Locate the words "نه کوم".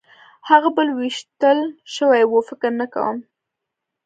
2.79-3.17